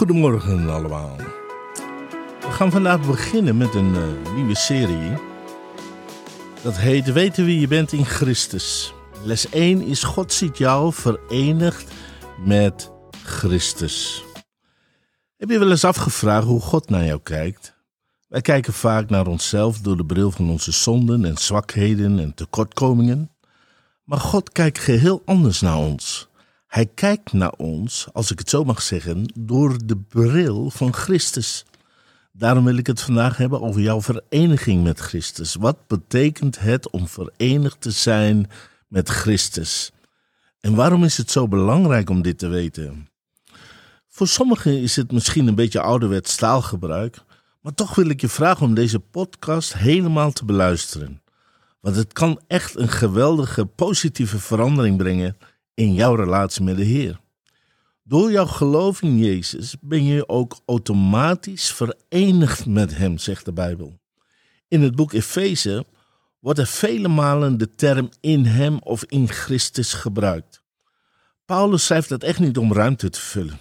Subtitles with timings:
[0.00, 1.16] Goedemorgen allemaal.
[2.40, 5.12] We gaan vandaag beginnen met een eh, nieuwe serie.
[6.62, 8.94] Dat heet Weten wie je bent in Christus.
[9.22, 11.92] Les 1 is God ziet jou verenigd
[12.44, 12.90] met
[13.24, 14.24] Christus.
[15.36, 17.74] Heb je wel eens afgevraagd hoe God naar jou kijkt?
[18.28, 23.30] Wij kijken vaak naar onszelf door de bril van onze zonden en zwakheden en tekortkomingen.
[24.04, 26.29] Maar God kijkt geheel anders naar ons.
[26.70, 31.64] Hij kijkt naar ons, als ik het zo mag zeggen, door de bril van Christus.
[32.32, 35.54] Daarom wil ik het vandaag hebben over jouw vereniging met Christus.
[35.54, 38.50] Wat betekent het om verenigd te zijn
[38.88, 39.90] met Christus?
[40.60, 43.08] En waarom is het zo belangrijk om dit te weten?
[44.08, 47.18] Voor sommigen is het misschien een beetje ouderwets taalgebruik,
[47.60, 51.22] maar toch wil ik je vragen om deze podcast helemaal te beluisteren.
[51.80, 55.36] Want het kan echt een geweldige positieve verandering brengen
[55.74, 57.20] in jouw relatie met de Heer.
[58.02, 63.98] Door jouw geloof in Jezus ben je ook automatisch verenigd met Hem, zegt de Bijbel.
[64.68, 65.86] In het boek Efeze
[66.38, 70.62] wordt er vele malen de term in Hem of in Christus gebruikt.
[71.44, 73.58] Paulus schrijft dat echt niet om ruimte te vullen.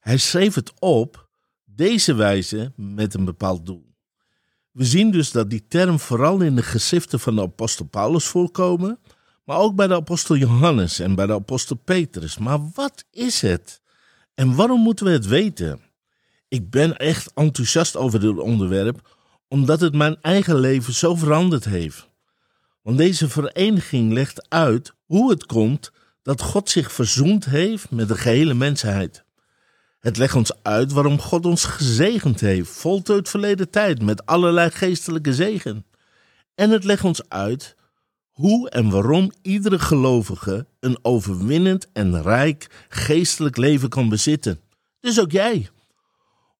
[0.00, 1.28] Hij schreef het op
[1.64, 3.94] deze wijze met een bepaald doel.
[4.70, 8.98] We zien dus dat die term vooral in de geschriften van de apostel Paulus voorkomen,
[9.44, 12.38] maar ook bij de apostel Johannes en bij de apostel Petrus.
[12.38, 13.80] Maar wat is het?
[14.34, 15.80] En waarom moeten we het weten?
[16.48, 19.16] Ik ben echt enthousiast over dit onderwerp,
[19.48, 22.08] omdat het mijn eigen leven zo veranderd heeft.
[22.82, 25.92] Want deze vereniging legt uit hoe het komt
[26.22, 29.24] dat God zich verzoend heeft met de gehele mensheid.
[30.00, 35.34] Het legt ons uit waarom God ons gezegend heeft, voltooid verleden tijd, met allerlei geestelijke
[35.34, 35.86] zegen.
[36.54, 37.76] En het legt ons uit
[38.34, 44.60] hoe en waarom iedere gelovige een overwinnend en rijk geestelijk leven kan bezitten.
[45.00, 45.68] Dus ook jij.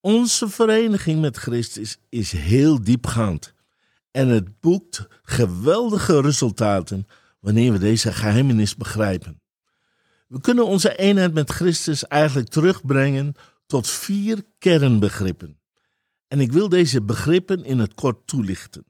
[0.00, 3.54] Onze vereniging met Christus is heel diepgaand.
[4.10, 7.06] En het boekt geweldige resultaten
[7.40, 9.40] wanneer we deze geheimenis begrijpen.
[10.28, 13.34] We kunnen onze eenheid met Christus eigenlijk terugbrengen
[13.66, 15.58] tot vier kernbegrippen.
[16.28, 18.84] En ik wil deze begrippen in het kort toelichten.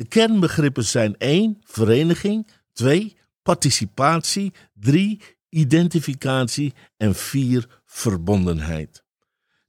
[0.00, 1.58] De kernbegrippen zijn 1.
[1.64, 2.46] Vereniging.
[2.72, 3.16] 2.
[3.42, 4.52] Participatie.
[4.74, 5.20] 3.
[5.48, 6.74] Identificatie.
[6.96, 7.66] En 4.
[7.86, 9.02] Verbondenheid.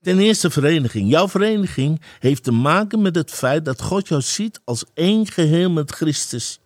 [0.01, 1.09] Ten eerste vereniging.
[1.09, 5.69] Jouw vereniging heeft te maken met het feit dat God jou ziet als één geheel
[5.69, 6.59] met Christus.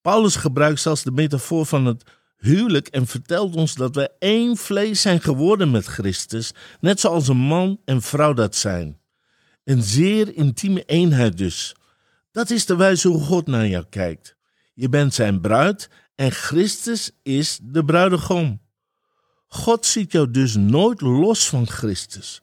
[0.00, 2.04] Paulus gebruikt zelfs de metafoor van het
[2.36, 7.36] huwelijk en vertelt ons dat wij één vlees zijn geworden met Christus, net zoals een
[7.36, 9.00] man en vrouw dat zijn.
[9.64, 11.74] Een zeer intieme eenheid dus.
[12.32, 14.36] Dat is de wijze hoe God naar jou kijkt.
[14.74, 18.60] Je bent zijn bruid en Christus is de bruidegom.
[19.46, 22.42] God ziet jou dus nooit los van Christus.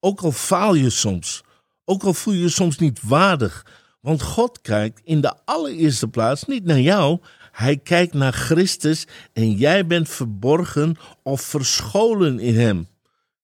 [0.00, 1.42] Ook al faal je soms,
[1.84, 3.66] ook al voel je je soms niet waardig,
[4.00, 7.20] want God kijkt in de allereerste plaats niet naar jou,
[7.52, 12.88] hij kijkt naar Christus en jij bent verborgen of verscholen in Hem.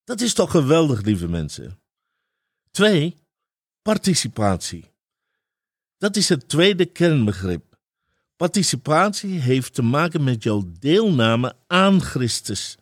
[0.03, 1.79] Dat is toch geweldig, lieve mensen.
[2.71, 3.15] Twee,
[3.81, 4.88] participatie.
[5.99, 7.77] Dat is het tweede kernbegrip.
[8.35, 12.77] Participatie heeft te maken met jouw deelname aan Christus.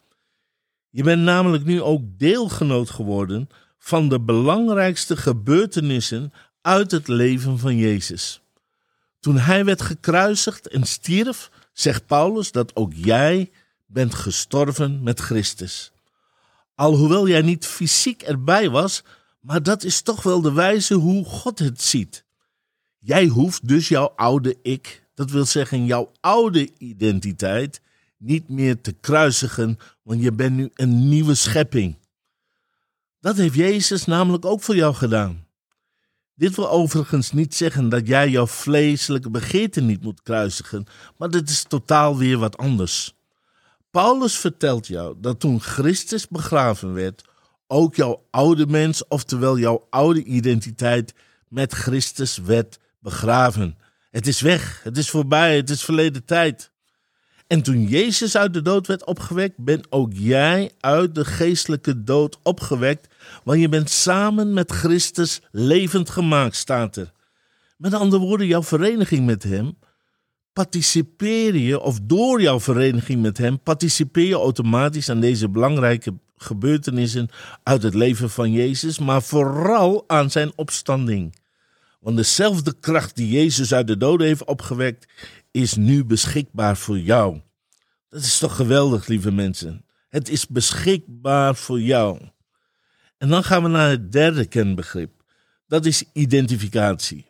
[0.89, 7.75] Je bent namelijk nu ook deelgenoot geworden van de belangrijkste gebeurtenissen uit het leven van
[7.75, 8.41] Jezus.
[9.19, 13.51] Toen hij werd gekruisigd en stierf, zegt Paulus dat ook jij
[13.85, 15.91] bent gestorven met Christus.
[16.75, 19.03] Alhoewel jij niet fysiek erbij was,
[19.39, 22.25] maar dat is toch wel de wijze hoe God het ziet.
[23.07, 27.81] Jij hoeft dus jouw oude ik, dat wil zeggen jouw oude identiteit,
[28.18, 31.97] niet meer te kruisigen, want je bent nu een nieuwe schepping.
[33.19, 35.45] Dat heeft Jezus namelijk ook voor jou gedaan.
[36.34, 40.85] Dit wil overigens niet zeggen dat jij jouw vleeselijke begeerten niet moet kruisigen,
[41.18, 43.16] maar dit is totaal weer wat anders.
[43.91, 47.24] Paulus vertelt jou dat toen Christus begraven werd,
[47.68, 51.13] ook jouw oude mens, oftewel jouw oude identiteit,
[51.48, 53.77] met Christus werd begraven.
[54.11, 56.71] Het is weg, het is voorbij, het is verleden tijd.
[57.47, 62.39] En toen Jezus uit de dood werd opgewekt, ben ook jij uit de geestelijke dood
[62.44, 63.07] opgewekt,
[63.44, 67.11] want je bent samen met Christus levend gemaakt, staat er.
[67.77, 69.77] Met andere woorden, jouw vereniging met Hem,
[70.53, 77.29] participeer je, of door jouw vereniging met Hem, participeer je automatisch aan deze belangrijke gebeurtenissen
[77.63, 81.35] uit het leven van Jezus, maar vooral aan Zijn opstanding.
[81.99, 85.07] Want dezelfde kracht die Jezus uit de doden heeft opgewekt,
[85.51, 87.41] is nu beschikbaar voor jou.
[88.09, 89.85] Dat is toch geweldig, lieve mensen.
[90.09, 92.19] Het is beschikbaar voor jou.
[93.17, 95.23] En dan gaan we naar het derde kenbegrip.
[95.67, 97.25] Dat is identificatie.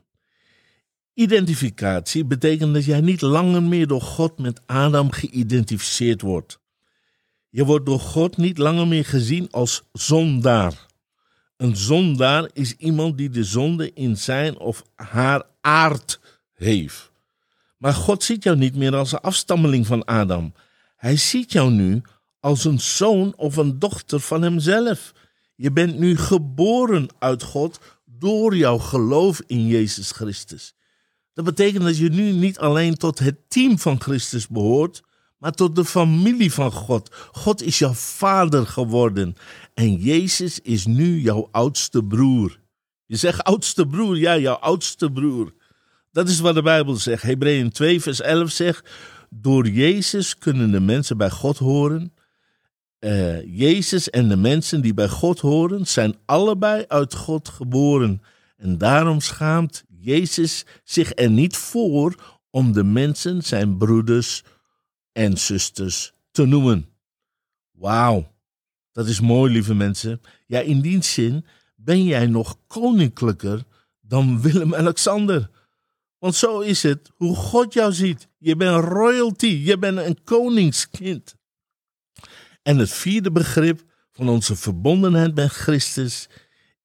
[1.14, 6.60] Identificatie betekent dat jij niet langer meer door God met Adam geïdentificeerd wordt.
[7.50, 10.87] Je wordt door God niet langer meer gezien als zondaar.
[11.58, 16.20] Een zondaar is iemand die de zonde in zijn of haar aard
[16.54, 17.12] heeft.
[17.78, 20.54] Maar God ziet jou niet meer als een afstammeling van Adam.
[20.96, 22.02] Hij ziet jou nu
[22.40, 25.14] als een zoon of een dochter van hemzelf.
[25.56, 30.76] Je bent nu geboren uit God door jouw geloof in Jezus Christus.
[31.34, 35.04] Dat betekent dat je nu niet alleen tot het team van Christus behoort,
[35.38, 37.16] maar tot de familie van God.
[37.32, 39.36] God is jouw vader geworden
[39.74, 42.60] en Jezus is nu jouw oudste broer.
[43.06, 45.54] Je zegt oudste broer, ja, jouw oudste broer.
[46.12, 47.24] Dat is wat de Bijbel zegt.
[47.24, 48.90] Hebreeën 2, vers 11 zegt:
[49.30, 52.14] Door Jezus kunnen de mensen bij God horen.
[53.00, 58.22] Uh, Jezus en de mensen die bij God horen, zijn allebei uit God geboren.
[58.58, 62.16] En daarom schaamt Jezus zich er niet voor
[62.50, 64.44] om de mensen zijn broeders
[65.18, 66.90] en zusters te noemen.
[67.72, 68.32] Wauw,
[68.92, 70.22] dat is mooi, lieve mensen.
[70.48, 73.64] Ja, in die zin ben jij nog koninklijker
[74.02, 75.50] dan Willem-Alexander.
[76.18, 78.28] Want zo is het hoe God jou ziet.
[78.38, 81.36] Je bent royalty, je bent een koningskind.
[82.62, 86.30] En het vierde begrip van onze verbondenheid met Christus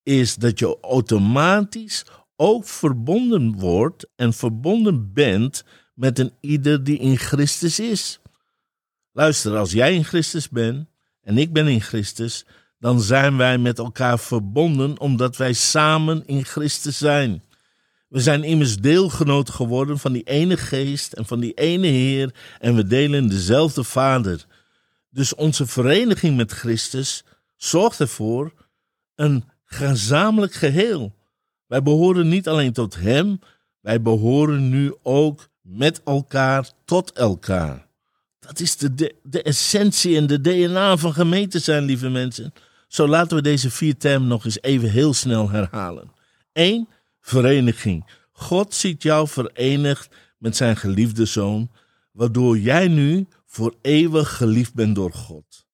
[0.03, 5.63] is dat je automatisch ook verbonden wordt en verbonden bent
[5.93, 8.21] met een ieder die in Christus is.
[9.15, 10.87] Luister, als jij in Christus bent
[11.21, 12.45] en ik ben in Christus,
[12.79, 17.43] dan zijn wij met elkaar verbonden omdat wij samen in Christus zijn.
[18.07, 22.75] We zijn immers deelgenoot geworden van die ene geest en van die ene Heer en
[22.75, 24.45] we delen dezelfde Vader.
[25.09, 27.23] Dus onze vereniging met Christus
[27.55, 28.53] zorgt ervoor
[29.15, 31.15] een gezamenlijk geheel.
[31.67, 33.39] Wij behoren niet alleen tot Hem,
[33.79, 37.91] wij behoren nu ook met elkaar tot elkaar.
[38.45, 42.53] Dat is de, de, essentie en de DNA van gemeente zijn, lieve mensen.
[42.87, 46.11] Zo laten we deze vier termen nog eens even heel snel herhalen.
[46.53, 46.87] 1
[47.21, 48.05] vereniging.
[48.31, 51.71] God ziet jou verenigd met zijn geliefde zoon,
[52.11, 55.65] waardoor jij nu voor eeuwig geliefd bent door God.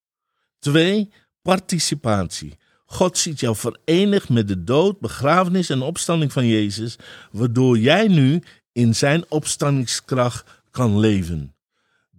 [0.59, 1.09] 2.
[1.41, 2.57] Participatie.
[2.85, 6.95] God ziet jou verenigd met de dood, begrafenis en opstanding van Jezus,
[7.31, 11.53] waardoor jij nu in zijn opstandingskracht kan leven.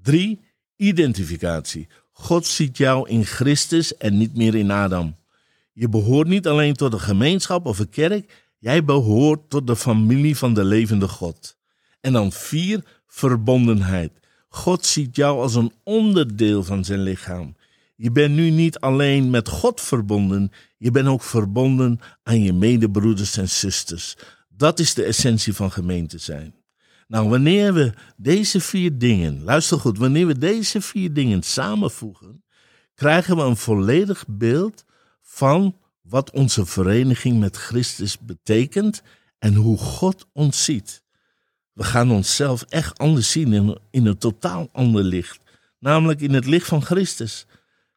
[0.02, 0.40] 3.
[0.76, 1.88] Identificatie.
[2.12, 5.16] God ziet jou in Christus en niet meer in Adam.
[5.72, 10.36] Je behoort niet alleen tot een gemeenschap of een kerk, Jij behoort tot de familie
[10.36, 11.56] van de levende God.
[12.00, 14.12] En dan vier, verbondenheid.
[14.48, 17.56] God ziet jou als een onderdeel van zijn lichaam.
[17.96, 23.36] Je bent nu niet alleen met God verbonden, je bent ook verbonden aan je medebroeders
[23.36, 24.16] en zusters.
[24.48, 26.54] Dat is de essentie van gemeente zijn.
[27.10, 32.44] Nou, wanneer we deze vier dingen, luister goed, wanneer we deze vier dingen samenvoegen,
[32.94, 34.84] krijgen we een volledig beeld
[35.22, 39.02] van wat onze vereniging met Christus betekent
[39.38, 41.02] en hoe God ons ziet.
[41.72, 43.52] We gaan onszelf echt anders zien
[43.90, 45.40] in, een totaal ander licht,
[45.78, 47.46] namelijk in het licht van Christus.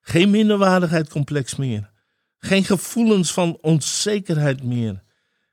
[0.02, 1.92] Geen minderwaardigheidscomplex meer,
[2.38, 5.04] geen gevoelens van onzekerheid meer,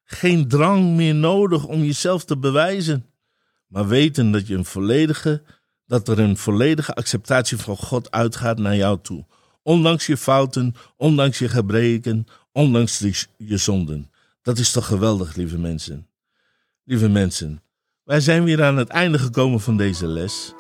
[0.04, 3.09] geen drang meer nodig om jezelf te bewijzen,
[3.70, 5.42] maar weten dat je een volledige,
[5.86, 9.26] dat er een volledige acceptatie van God uitgaat naar jou toe.
[9.62, 12.98] Ondanks je fouten, ondanks je gebreken, ondanks
[13.36, 14.10] je zonden.
[14.42, 16.08] Dat is toch geweldig, lieve mensen.
[16.84, 17.62] Lieve mensen,
[18.04, 20.52] wij zijn weer aan het einde gekomen van deze les.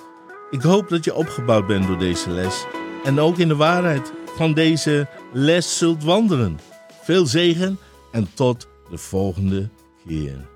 [0.50, 2.64] Ik hoop dat je opgebouwd bent door deze les
[3.04, 6.58] en ook in de waarheid van deze les zult wandelen.
[7.02, 7.78] Veel zegen
[8.12, 9.68] en tot de volgende
[10.06, 10.49] keer.